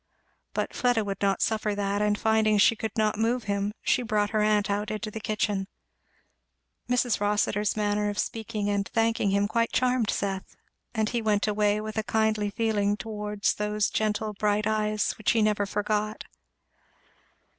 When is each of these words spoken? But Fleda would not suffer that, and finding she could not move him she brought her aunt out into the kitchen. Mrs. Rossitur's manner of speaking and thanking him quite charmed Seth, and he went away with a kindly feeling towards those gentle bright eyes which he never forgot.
But 0.55 0.73
Fleda 0.73 1.03
would 1.05 1.21
not 1.21 1.43
suffer 1.43 1.75
that, 1.75 2.01
and 2.01 2.17
finding 2.17 2.57
she 2.57 2.75
could 2.75 2.97
not 2.97 3.19
move 3.19 3.43
him 3.43 3.71
she 3.83 4.01
brought 4.01 4.31
her 4.31 4.41
aunt 4.41 4.67
out 4.67 4.89
into 4.89 5.11
the 5.11 5.19
kitchen. 5.19 5.67
Mrs. 6.89 7.19
Rossitur's 7.19 7.77
manner 7.77 8.09
of 8.09 8.17
speaking 8.17 8.67
and 8.67 8.87
thanking 8.87 9.29
him 9.29 9.47
quite 9.47 9.71
charmed 9.71 10.09
Seth, 10.09 10.55
and 10.95 11.09
he 11.09 11.21
went 11.21 11.45
away 11.47 11.79
with 11.81 11.99
a 11.99 12.03
kindly 12.03 12.49
feeling 12.49 12.97
towards 12.97 13.53
those 13.53 13.91
gentle 13.91 14.33
bright 14.33 14.65
eyes 14.65 15.11
which 15.19 15.33
he 15.33 15.41
never 15.43 15.67
forgot. 15.67 16.23